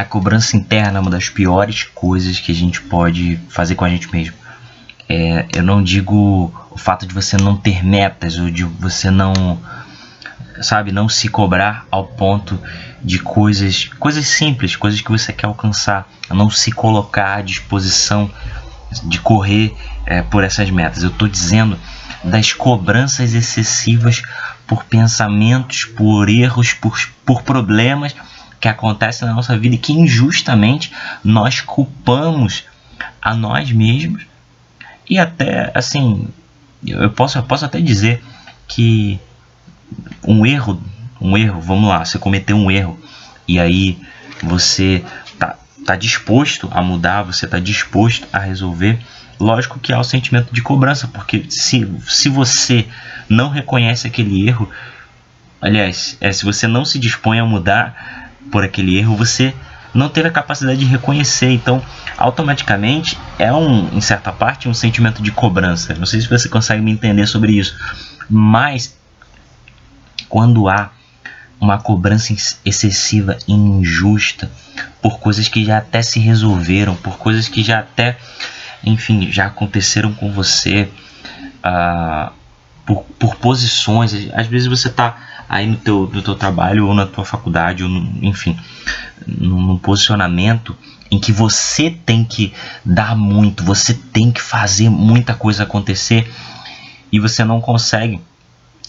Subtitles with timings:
[0.00, 3.88] a cobrança interna é uma das piores coisas que a gente pode fazer com a
[3.88, 4.34] gente mesmo.
[5.08, 9.60] É, eu não digo o fato de você não ter metas ou de você não,
[10.62, 12.58] sabe, não se cobrar ao ponto
[13.02, 18.30] de coisas, coisas simples, coisas que você quer alcançar, não se colocar à disposição
[19.04, 19.74] de correr
[20.06, 21.02] é, por essas metas.
[21.02, 21.78] Eu estou dizendo
[22.24, 24.22] das cobranças excessivas
[24.66, 28.14] por pensamentos, por erros, por, por problemas
[28.60, 30.92] que acontecem na nossa vida e que injustamente
[31.24, 32.64] nós culpamos
[33.20, 34.26] a nós mesmos.
[35.08, 36.28] E até assim
[36.86, 38.22] eu posso, eu posso até dizer
[38.68, 39.18] que
[40.22, 40.80] um erro
[41.20, 42.98] um erro vamos lá você cometeu um erro
[43.46, 43.98] e aí
[44.42, 45.04] você
[45.38, 48.98] tá, tá disposto a mudar você tá disposto a resolver
[49.38, 52.86] lógico que há o sentimento de cobrança porque se, se você
[53.28, 54.70] não reconhece aquele erro
[55.60, 59.54] aliás é, se você não se dispõe a mudar por aquele erro, você
[59.92, 61.50] não teve a capacidade de reconhecer.
[61.50, 61.82] Então,
[62.16, 65.94] automaticamente é um, em certa parte, um sentimento de cobrança.
[65.94, 67.76] Não sei se você consegue me entender sobre isso,
[68.28, 68.96] mas
[70.28, 70.90] quando há
[71.60, 74.50] uma cobrança excessiva e injusta
[75.02, 78.16] por coisas que já até se resolveram, por coisas que já até,
[78.82, 80.88] enfim, já aconteceram com você,
[81.64, 82.32] uh,
[82.86, 84.14] por, por posições.
[84.32, 87.88] Às vezes você está aí no teu, no teu trabalho ou na tua faculdade, ou
[87.88, 88.56] no, enfim,
[89.26, 90.76] num posicionamento
[91.10, 92.52] em que você tem que
[92.84, 96.32] dar muito, você tem que fazer muita coisa acontecer
[97.10, 98.20] e você não consegue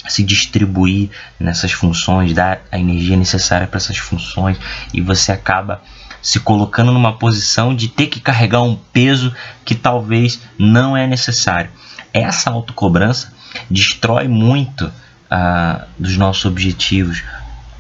[0.08, 4.56] se distribuir nessas funções, dar a energia necessária para essas funções
[4.94, 5.82] e você acaba
[6.22, 9.34] se colocando numa posição de ter que carregar um peso
[9.66, 11.72] que talvez não é necessário.
[12.14, 13.34] Essa autocobrança
[13.70, 14.92] destrói muito
[15.32, 17.24] ah, dos nossos objetivos.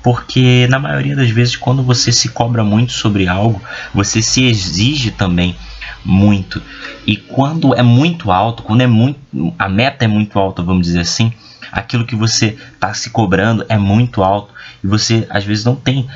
[0.02, 3.61] Porque na maioria das vezes, quando você se cobra muito sobre algo,
[3.94, 5.55] você se exige também
[6.03, 6.61] muito.
[7.05, 9.19] E quando é muito alto, quando é muito,
[9.59, 11.31] a meta é muito alta, vamos dizer assim,
[11.72, 14.53] aquilo que você está se cobrando é muito alto
[14.84, 16.09] e você às vezes não tem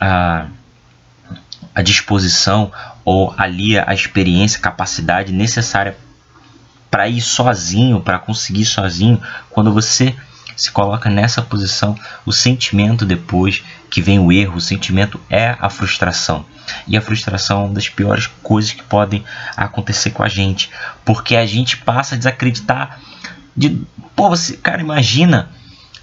[0.00, 0.46] a,
[1.74, 2.72] a disposição
[3.04, 5.96] ou ali a experiência, capacidade necessária
[6.90, 10.14] para ir sozinho, para conseguir sozinho, quando você
[10.58, 11.96] se coloca nessa posição,
[12.26, 16.44] o sentimento depois que vem o erro, o sentimento é a frustração.
[16.86, 19.24] E a frustração é uma das piores coisas que podem
[19.56, 20.68] acontecer com a gente,
[21.04, 22.98] porque a gente passa a desacreditar
[23.56, 23.80] de,
[24.14, 25.48] pô, você, cara, imagina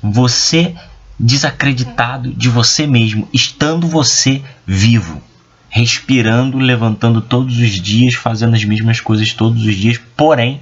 [0.02, 0.74] você
[1.20, 5.22] desacreditado de você mesmo, estando você vivo,
[5.70, 10.62] respirando, levantando todos os dias, fazendo as mesmas coisas todos os dias, porém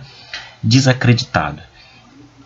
[0.63, 1.61] desacreditado.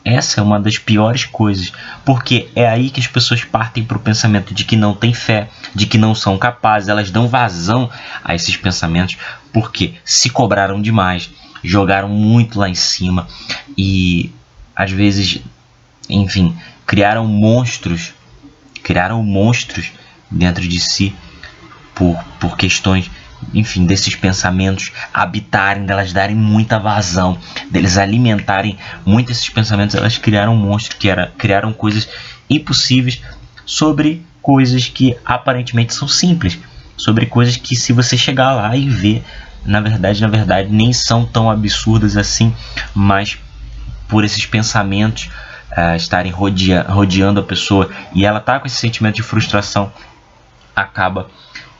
[0.07, 1.69] Essa é uma das piores coisas,
[2.06, 5.50] porque é aí que as pessoas partem para o pensamento de que não tem fé,
[5.75, 7.90] de que não são capazes, elas dão vazão
[8.23, 9.18] a esses pensamentos
[9.51, 11.29] porque se cobraram demais,
[11.62, 13.28] jogaram muito lá em cima
[13.78, 14.31] e
[14.73, 15.41] às vezes,
[16.09, 18.13] enfim, criaram monstros,
[18.81, 19.91] criaram monstros
[20.31, 21.13] dentro de si
[21.94, 23.12] por, por questões
[23.53, 27.38] enfim, desses pensamentos habitarem, delas darem muita vazão,
[27.72, 32.08] deles alimentarem muito esses pensamentos, elas criaram um monstro que era, criaram coisas
[32.50, 33.22] impossíveis
[33.66, 36.58] sobre coisas que aparentemente são simples,
[36.96, 39.24] sobre coisas que se você chegar lá e ver,
[39.66, 42.56] na verdade, na verdade, nem são tão absurdas assim,
[42.96, 43.38] mas
[44.08, 45.30] por esses pensamentos
[45.72, 49.92] uh, estarem rodea rodeando a pessoa e ela tá com esse sentimento de frustração,
[50.75, 51.30] acaba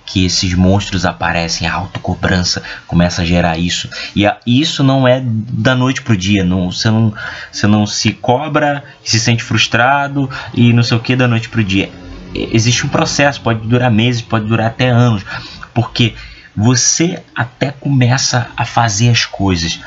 [0.08, 3.90] que esses monstros aparecem, a autocobrança começa a gerar isso.
[4.16, 7.14] E a, isso não é da noite pro dia, não, você, não,
[7.52, 11.64] você não se cobra, se sente frustrado e não sei o que da noite pro
[11.64, 11.92] dia.
[12.34, 15.24] Existe um processo, pode durar meses, pode durar até anos,
[15.74, 16.16] porque
[16.56, 19.80] você até começa a fazer as coisas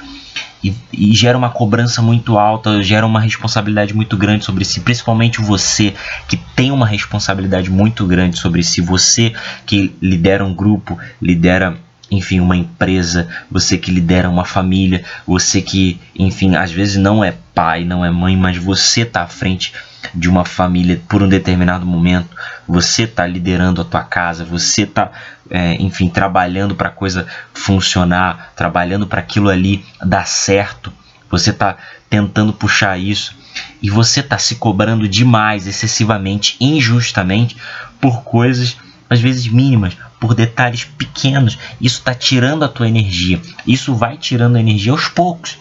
[0.63, 5.41] e, e, gera uma cobrança muito alta, gera uma responsabilidade muito grande sobre si, principalmente
[5.41, 5.95] você
[6.29, 9.33] que tem uma responsabilidade muito grande sobre si, você
[9.65, 11.77] que lidera um grupo, lidera
[12.11, 17.35] enfim, uma empresa, você que lidera uma família, você que, enfim, às vezes não é
[17.55, 19.73] pai, não é mãe, mas você está à frente
[20.15, 22.29] de uma família por um determinado momento,
[22.67, 25.13] você está liderando a tua casa, você está,
[25.51, 30.93] é, enfim, trabalhando para a coisa funcionar, trabalhando para aquilo ali dar certo,
[31.29, 31.77] você está
[32.09, 33.37] tentando puxar isso
[33.83, 37.57] e você está se cobrando demais, excessivamente, injustamente
[38.01, 38.77] por coisas
[39.09, 41.59] às vezes mínimas, por detalhes pequenos.
[41.81, 43.41] Isso está tirando a tua energia.
[43.67, 45.59] Isso vai tirando a energia aos poucos.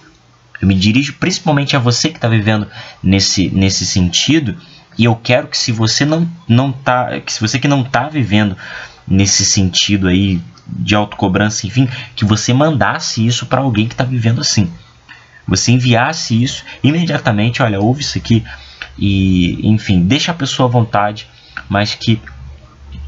[0.61, 2.67] Eu me dirijo principalmente a você que está vivendo
[3.01, 4.55] nesse, nesse sentido.
[4.97, 8.07] E eu quero que se você não não tá, que se você que não está
[8.09, 8.55] vivendo
[9.09, 14.41] nesse sentido aí de autocobrança, enfim, que você mandasse isso para alguém que está vivendo
[14.41, 14.71] assim.
[15.47, 18.45] Você enviasse isso imediatamente, olha, ouve isso aqui
[18.97, 21.27] e, enfim, deixa a pessoa à vontade,
[21.67, 22.21] mas que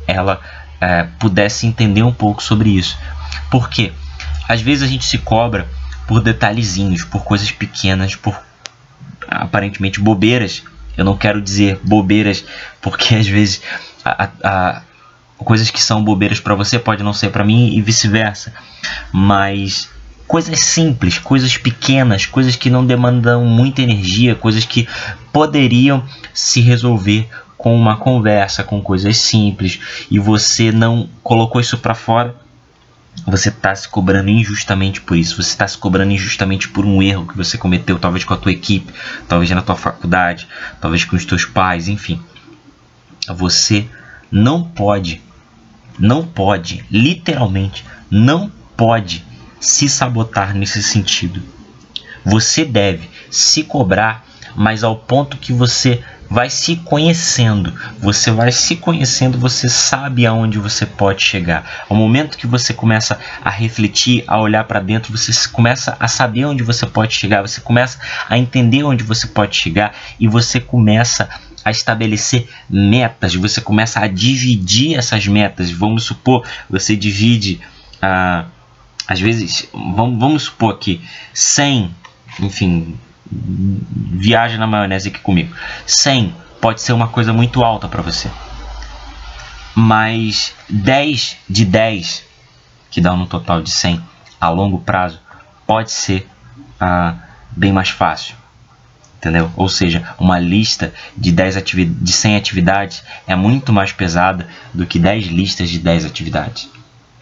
[0.07, 0.41] ela
[0.79, 2.97] é, pudesse entender um pouco sobre isso.
[3.51, 3.91] Porque
[4.47, 5.67] às vezes a gente se cobra
[6.07, 8.41] por detalhezinhos, por coisas pequenas, por
[9.27, 10.63] aparentemente bobeiras.
[10.97, 12.43] Eu não quero dizer bobeiras
[12.81, 13.61] porque às vezes
[14.03, 14.81] a, a,
[15.43, 18.53] coisas que são bobeiras para você pode não ser para mim e vice-versa.
[19.11, 19.89] Mas
[20.27, 24.87] coisas simples, coisas pequenas, coisas que não demandam muita energia, coisas que
[25.31, 26.03] poderiam
[26.33, 27.27] se resolver
[27.57, 29.79] com uma conversa, com coisas simples,
[30.09, 32.35] e você não colocou isso para fora,
[33.25, 35.35] você está se cobrando injustamente por isso.
[35.35, 38.51] Você está se cobrando injustamente por um erro que você cometeu, talvez com a tua
[38.51, 38.91] equipe,
[39.27, 40.47] talvez na tua faculdade,
[40.79, 42.19] talvez com os teus pais, enfim.
[43.27, 43.85] Você
[44.31, 45.21] não pode,
[45.99, 49.23] não pode, literalmente, não pode
[49.59, 51.41] se sabotar nesse sentido.
[52.25, 57.73] Você deve se cobrar, mas ao ponto que você vai se conhecendo.
[57.99, 61.83] Você vai se conhecendo, você sabe aonde você pode chegar.
[61.89, 66.45] Ao momento que você começa a refletir, a olhar para dentro, você começa a saber
[66.45, 67.99] onde você pode chegar, você começa
[68.29, 74.07] a entender onde você pode chegar e você começa a estabelecer metas, você começa a
[74.07, 75.69] dividir essas metas.
[75.69, 77.61] Vamos supor, você divide
[78.01, 78.45] ah,
[79.07, 81.01] às vezes, vamos, vamos supor que
[81.33, 81.93] 100,
[82.39, 82.97] enfim,
[83.29, 85.53] viaja na maionese aqui comigo.
[85.85, 88.29] 100 pode ser uma coisa muito alta para você.
[89.75, 92.23] Mas 10 de 10,
[92.89, 94.01] que dá um total de 100
[94.39, 95.19] a longo prazo,
[95.67, 96.27] pode ser
[96.79, 97.15] ah,
[97.51, 98.35] bem mais fácil.
[99.21, 99.51] Entendeu?
[99.55, 104.83] Ou seja, uma lista de, 10 ativi de 100 atividades é muito mais pesada do
[104.83, 106.67] que 10 listas de 10 atividades.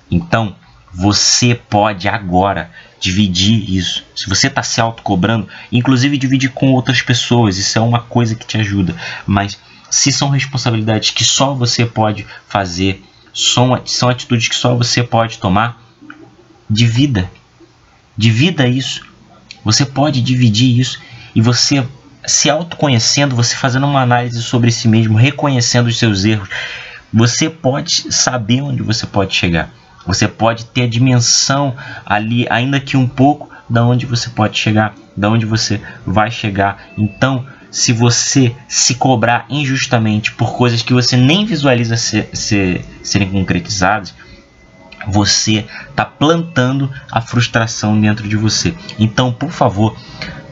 [0.10, 0.56] Então,
[0.94, 4.06] você pode agora dividir isso.
[4.16, 8.48] Se você está se autocobrando, inclusive dividir com outras pessoas, isso é uma coisa que
[8.48, 8.96] te ajuda.
[9.28, 9.60] Mas
[9.90, 13.04] se são responsabilidades que só você pode fazer,
[13.34, 15.82] são, são atitudes que só você pode tomar,
[16.70, 17.30] divida.
[18.16, 19.06] Divida isso.
[19.66, 21.02] Você pode dividir isso
[21.36, 21.86] e você
[22.26, 26.50] se autoconhecendo, você fazendo uma análise sobre si mesmo, reconhecendo os seus erros,
[27.14, 29.70] você pode saber onde você pode chegar.
[30.06, 34.96] Você pode ter a dimensão ali, ainda que um pouco, da onde você pode chegar,
[35.16, 36.90] da onde você vai chegar.
[36.98, 43.30] Então, se você se cobrar injustamente por coisas que você nem visualiza ser, ser, serem
[43.30, 44.14] concretizadas,
[45.08, 48.74] você está plantando a frustração dentro de você.
[48.98, 49.96] Então, por favor,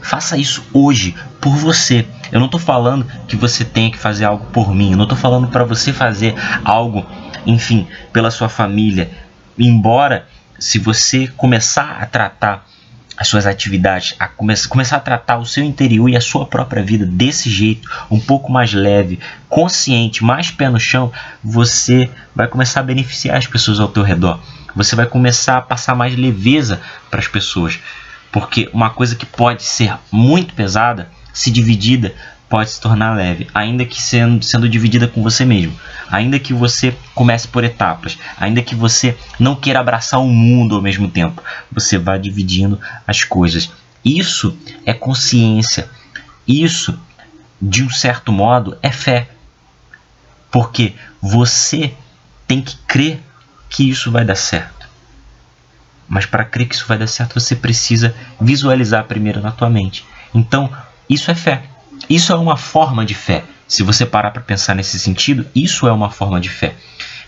[0.02, 2.06] faça isso hoje por você.
[2.30, 4.92] Eu não estou falando que você tenha que fazer algo por mim.
[4.92, 6.34] Eu não estou falando para você fazer
[6.64, 7.06] algo,
[7.46, 9.10] enfim, pela sua família,
[9.58, 10.26] embora
[10.58, 12.66] se você começar a tratar
[13.18, 16.82] as suas atividades, a come começar a tratar o seu interior e a sua própria
[16.82, 19.18] vida desse jeito, um pouco mais leve,
[19.48, 21.12] consciente, mais pé no chão,
[21.42, 24.38] você vai começar a beneficiar as pessoas ao teu redor.
[24.74, 26.80] Você vai começar a passar mais leveza
[27.10, 27.80] para as pessoas.
[28.30, 32.14] Porque uma coisa que pode ser muito pesada, se dividida,
[32.48, 35.78] pode se tornar leve, ainda que sendo, sendo dividida com você mesmo.
[36.10, 40.82] Ainda que você comece por etapas, ainda que você não queira abraçar o mundo ao
[40.82, 43.70] mesmo tempo, você vai dividindo as coisas.
[44.04, 45.88] Isso é consciência.
[46.46, 46.98] Isso,
[47.60, 49.28] de um certo modo, é fé.
[50.50, 51.92] Porque você
[52.46, 53.20] tem que crer
[53.68, 54.77] que isso vai dar certo.
[56.08, 60.04] Mas para crer que isso vai dar certo, você precisa visualizar primeiro na tua mente.
[60.34, 60.70] Então,
[61.08, 61.62] isso é fé.
[62.08, 63.44] Isso é uma forma de fé.
[63.66, 66.74] Se você parar para pensar nesse sentido, isso é uma forma de fé.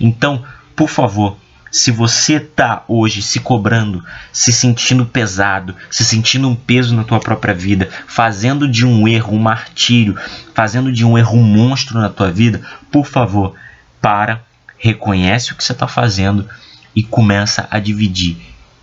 [0.00, 0.42] Então,
[0.74, 1.36] por favor,
[1.70, 7.20] se você está hoje se cobrando, se sentindo pesado, se sentindo um peso na tua
[7.20, 10.16] própria vida, fazendo de um erro um martírio,
[10.54, 12.60] fazendo de um erro um monstro na tua vida,
[12.90, 13.54] por favor,
[14.00, 14.42] para,
[14.78, 16.48] reconhece o que você está fazendo
[16.96, 18.36] e começa a dividir.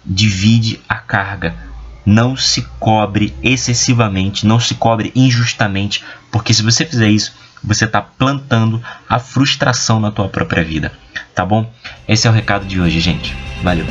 [0.07, 1.67] Divide a carga
[2.07, 8.01] não se cobre excessivamente, não se cobre injustamente, porque se você fizer isso, você está
[8.01, 10.89] plantando a frustração na tua própria vida,
[11.35, 11.69] tá bom?
[12.07, 13.35] Esse é o recado de hoje, gente.
[13.61, 13.85] Valeu!